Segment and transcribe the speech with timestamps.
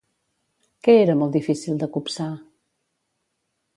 [0.87, 2.31] Què era molt difícil de copsar?